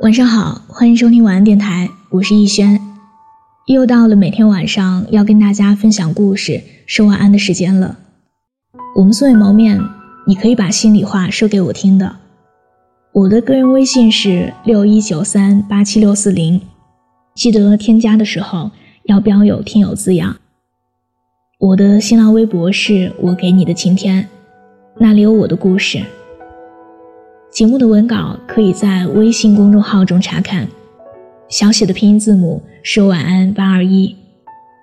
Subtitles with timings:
[0.00, 2.78] 晚上好，欢迎收听晚安电台，我是逸轩。
[3.64, 7.96] 又到了每天晚上要跟大家分享故事、说晚安的时间了。
[8.94, 9.80] 我们素未谋面，
[10.26, 12.14] 你可以把心里话说给我听的。
[13.12, 16.60] 我的个人微信是六一九三八七六四零，
[17.34, 18.70] 记得添加的时候
[19.04, 20.36] 要标有“听友”字样。
[21.58, 24.28] 我的新浪微博是我给你的晴天，
[24.98, 26.04] 那里有我的故事。
[27.56, 30.68] 节目的文稿可以在微信公众号中查看，
[31.48, 34.14] 小写的拼音字母是晚安八二一。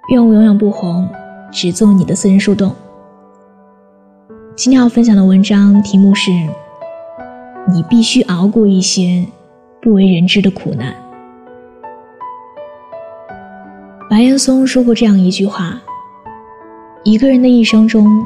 [0.10, 1.08] 愿我永远不红，
[1.52, 2.74] 只做你的私人树洞。
[4.56, 6.32] 今天要分享的文章题目是：
[7.72, 9.24] 你必须熬过一些
[9.80, 10.96] 不为人知的苦难。
[14.10, 15.80] 白岩松说过这样一句话：
[17.04, 18.26] 一个人的一生中，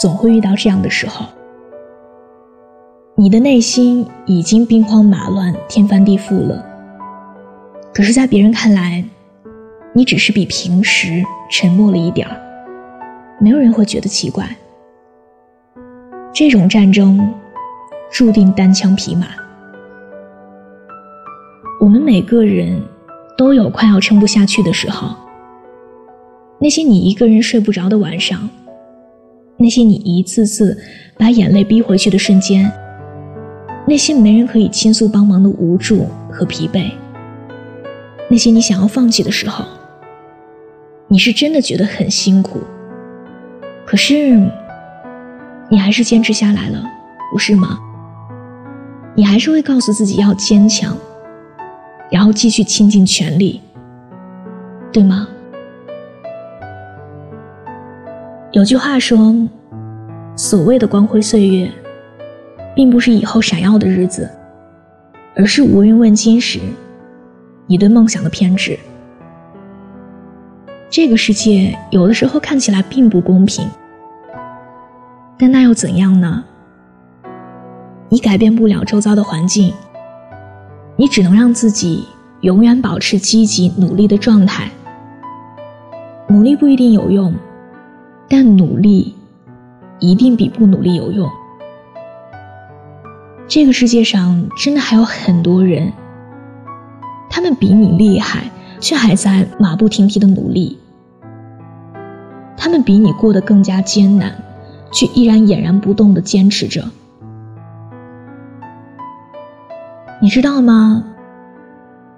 [0.00, 1.26] 总会遇到这样的时候。
[3.20, 6.64] 你的内心已经兵荒马乱、天翻地覆了，
[7.92, 9.04] 可是，在别人看来，
[9.92, 12.34] 你只是比平时沉默了一点儿，
[13.38, 14.48] 没有人会觉得奇怪。
[16.32, 17.30] 这种战争
[18.10, 19.26] 注定单枪匹马。
[21.78, 22.80] 我们每个人
[23.36, 25.14] 都有快要撑不下去的时候，
[26.58, 28.48] 那些你一个人睡不着的晚上，
[29.58, 30.74] 那些你一次次
[31.18, 32.72] 把眼泪逼回去的瞬间。
[33.90, 36.92] 那些没人可以倾诉帮忙的无助和疲惫，
[38.30, 39.64] 那些你想要放弃的时候，
[41.08, 42.60] 你是真的觉得很辛苦，
[43.84, 44.40] 可是
[45.68, 46.84] 你还是坚持下来了，
[47.32, 47.80] 不是吗？
[49.16, 50.96] 你还是会告诉自己要坚强，
[52.12, 53.60] 然后继续倾尽全力，
[54.92, 55.26] 对吗？
[58.52, 59.34] 有句话说，
[60.36, 61.68] 所谓的光辉岁月。
[62.80, 64.26] 并不是以后闪耀的日子，
[65.36, 66.58] 而是无人问津时，
[67.66, 68.78] 你对梦想的偏执。
[70.88, 73.68] 这个世界有的时候看起来并不公平，
[75.36, 76.42] 但那又怎样呢？
[78.08, 79.74] 你改变不了周遭的环境，
[80.96, 82.06] 你只能让自己
[82.40, 84.70] 永远保持积极努力的状态。
[86.28, 87.34] 努力不一定有用，
[88.26, 89.14] 但努力
[89.98, 91.30] 一定比不努力有用。
[93.50, 95.92] 这个世界上真的还有很多人，
[97.28, 100.78] 他们比你厉害，却还在马不停蹄的努力；
[102.56, 104.32] 他们比你过得更加艰难，
[104.92, 106.84] 却依然俨然不动的坚持着。
[110.22, 111.04] 你知道吗？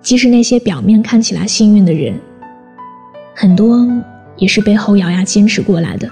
[0.02, 2.20] 即使那些表面看起来幸运的人，
[3.34, 3.88] 很多
[4.36, 6.06] 也是背后咬牙坚持过来的。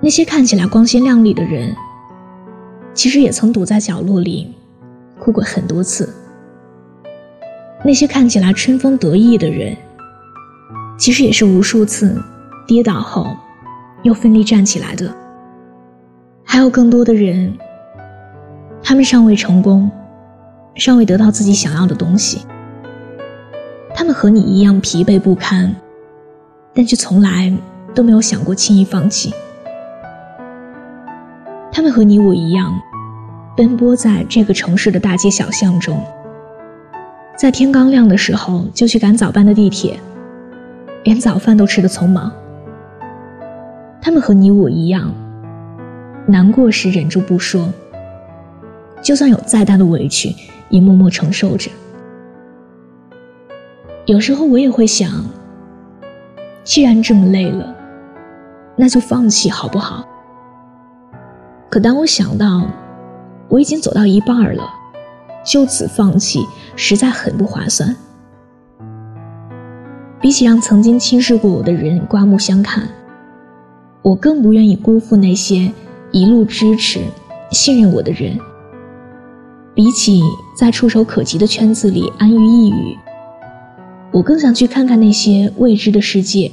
[0.00, 1.74] 那些看起来光鲜亮丽的人。
[2.94, 4.54] 其实也曾躲在角落里，
[5.18, 6.08] 哭过很多次。
[7.84, 9.76] 那些看起来春风得意的人，
[10.96, 12.16] 其实也是无数次
[12.66, 13.36] 跌倒后
[14.04, 15.12] 又奋力站起来的。
[16.44, 17.52] 还有更多的人，
[18.82, 19.90] 他们尚未成功，
[20.76, 22.46] 尚未得到自己想要的东西。
[23.94, 25.74] 他们和你一样疲惫不堪，
[26.72, 27.52] 但却从来
[27.94, 29.34] 都没有想过轻易放弃。
[31.84, 32.80] 他们和你我一样，
[33.54, 36.02] 奔波在这个城市的大街小巷中，
[37.36, 40.00] 在天刚亮的时候就去赶早班的地铁，
[41.02, 42.32] 连早饭都吃得匆忙。
[44.00, 45.12] 他们和你我一样，
[46.26, 47.68] 难过时忍住不说，
[49.02, 50.34] 就算有再大的委屈，
[50.70, 51.70] 也默默承受着。
[54.06, 55.10] 有时候我也会想，
[56.64, 57.76] 既然这么累了，
[58.74, 60.08] 那就放弃好不好？
[61.74, 62.70] 可当我想到
[63.48, 64.62] 我已经走到一半了，
[65.44, 66.38] 就此放弃
[66.76, 67.96] 实在很不划算。
[70.20, 72.88] 比起让曾经轻视过我的人刮目相看，
[74.02, 75.72] 我更不愿意辜负那些
[76.12, 77.00] 一路支持、
[77.50, 78.38] 信任我的人。
[79.74, 80.22] 比起
[80.56, 82.96] 在触手可及的圈子里安于一隅，
[84.12, 86.52] 我更想去看看那些未知的世界。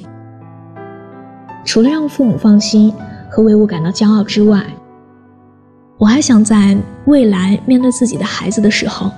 [1.63, 2.91] 除了让父母放心
[3.29, 4.65] 和为我感到骄傲之外，
[6.01, 6.75] 我还想在
[7.05, 9.11] 未来面对自己的孩子的时候，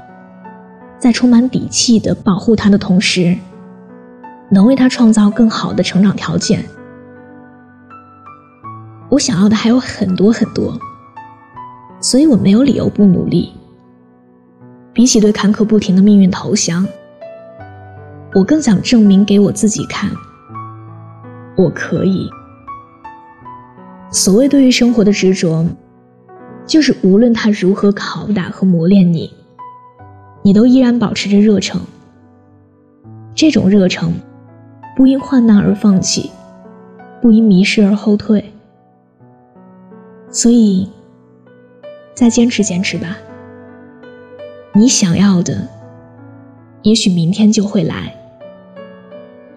[0.99, 3.37] 在充满底气的保护他的同时，
[4.49, 6.61] 能为他创造更好的成长条件。
[9.07, 10.77] 我想要的还有很多很多，
[12.01, 13.53] 所以我没有理由不努力。
[14.91, 16.85] 比起对坎坷不停的命运投降，
[18.33, 20.11] 我更想证明给我自己看，
[21.55, 22.29] 我可以。
[24.11, 25.65] 所谓对于生活的执着。
[26.65, 29.33] 就是无论他如何拷打和磨练你，
[30.41, 31.81] 你都依然保持着热诚。
[33.35, 34.13] 这种热诚，
[34.95, 36.31] 不因患难而放弃，
[37.21, 38.53] 不因迷失而后退。
[40.29, 40.89] 所以，
[42.15, 43.17] 再坚持坚持吧。
[44.73, 45.67] 你想要的，
[46.81, 48.15] 也许明天就会来，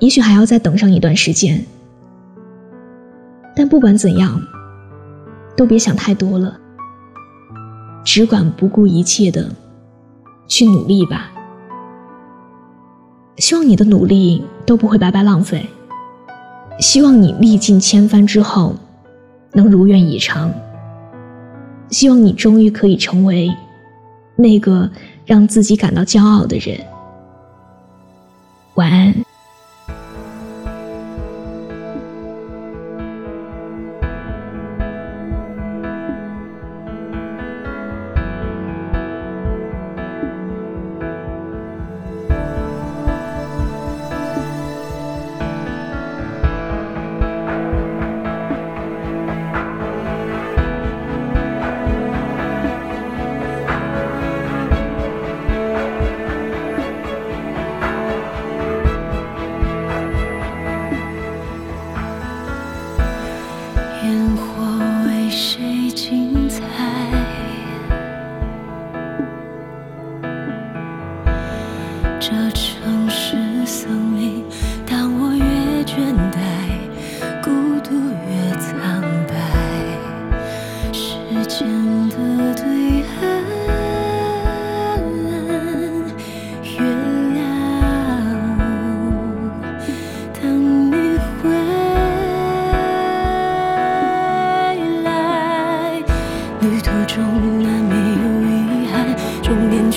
[0.00, 1.64] 也许还要再等上一段时间。
[3.54, 4.40] 但不管怎样，
[5.56, 6.60] 都别想太多了，
[8.06, 9.50] 只管不顾一切的
[10.46, 11.32] 去努力吧。
[13.36, 15.66] 希望你的努力都不会白白浪费。
[16.78, 18.76] 希望你历尽千帆之后，
[19.52, 20.52] 能如愿以偿。
[21.90, 23.50] 希望你终于可以成为
[24.36, 24.88] 那个
[25.24, 26.78] 让自己感到骄傲的人。
[28.74, 29.25] 晚安。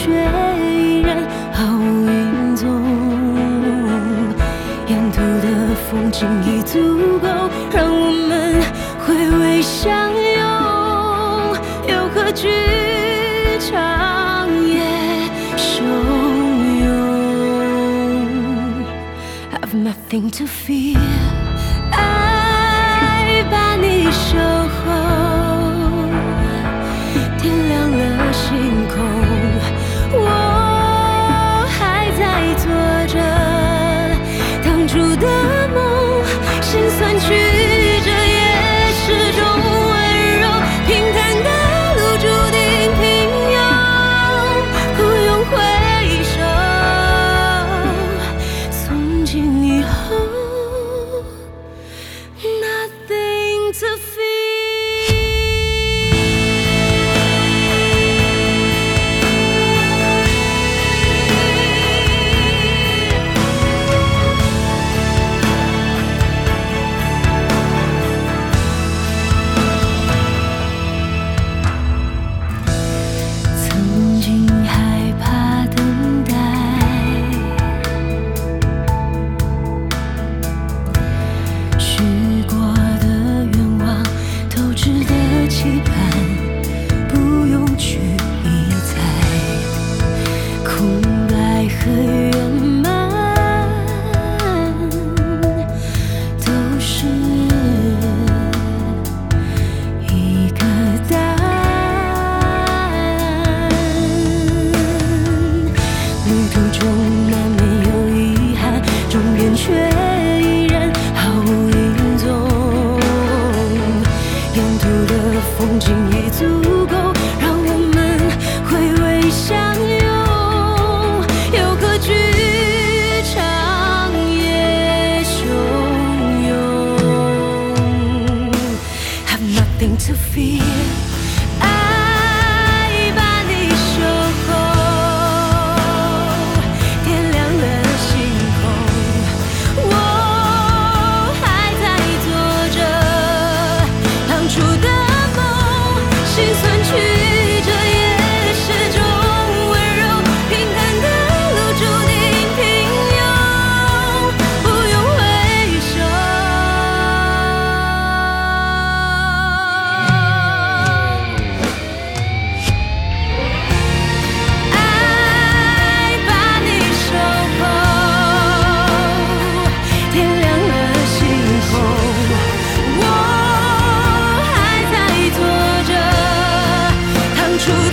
[0.09, 0.15] 却
[0.65, 1.09] 依然
[1.53, 2.65] 好运纵
[4.87, 5.45] 沿途的
[5.89, 7.27] 风景已足够
[7.71, 8.59] 让我们
[9.05, 9.07] 回
[9.39, 10.41] 味相拥，
[11.87, 12.49] 又何惧
[13.59, 14.81] 长夜
[15.55, 15.67] 汹
[16.83, 16.87] 涌
[19.51, 20.97] ？Have nothing to fear，
[21.91, 24.37] 爱把你守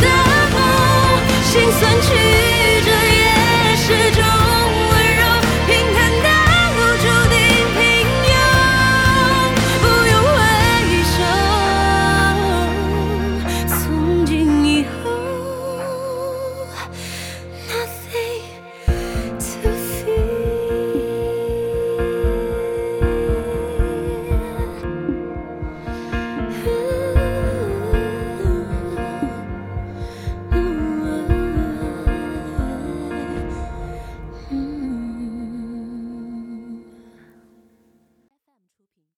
[0.07, 0.61] 的梦，
[1.43, 2.76] 心酸曲。